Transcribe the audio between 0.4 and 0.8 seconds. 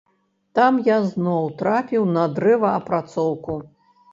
Там